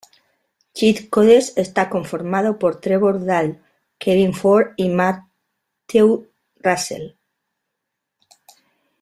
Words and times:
Cheat 0.73 1.11
Codes 1.11 1.55
está 1.59 1.87
conformado 1.89 2.57
por 2.57 2.79
Trevor 2.81 3.23
Dahl, 3.23 3.63
Kevin 3.99 4.33
Ford, 4.33 4.71
y 4.75 4.89
Matthew 4.89 6.27
Russell. 6.57 7.13